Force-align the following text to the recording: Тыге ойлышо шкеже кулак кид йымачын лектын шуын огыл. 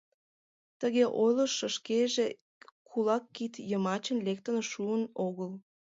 Тыге 0.79 1.05
ойлышо 1.21 1.67
шкеже 1.75 2.25
кулак 2.89 3.23
кид 3.35 3.53
йымачын 3.69 4.17
лектын 4.27 4.57
шуын 4.71 5.03
огыл. 5.25 5.51